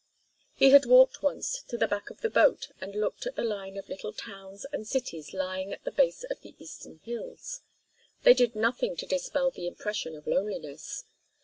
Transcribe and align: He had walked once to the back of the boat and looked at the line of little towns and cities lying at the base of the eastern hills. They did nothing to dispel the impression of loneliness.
He 0.55 0.71
had 0.71 0.87
walked 0.87 1.21
once 1.21 1.61
to 1.67 1.77
the 1.77 1.87
back 1.87 2.09
of 2.09 2.21
the 2.21 2.29
boat 2.31 2.71
and 2.81 2.95
looked 2.95 3.27
at 3.27 3.35
the 3.35 3.43
line 3.43 3.77
of 3.77 3.87
little 3.87 4.11
towns 4.13 4.65
and 4.73 4.87
cities 4.87 5.31
lying 5.31 5.71
at 5.71 5.83
the 5.83 5.91
base 5.91 6.23
of 6.23 6.41
the 6.41 6.55
eastern 6.57 6.97
hills. 7.05 7.61
They 8.23 8.33
did 8.33 8.55
nothing 8.55 8.95
to 8.95 9.05
dispel 9.05 9.51
the 9.51 9.67
impression 9.67 10.15
of 10.15 10.25
loneliness. 10.25 11.03